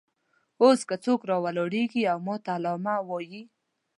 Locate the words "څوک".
1.05-1.21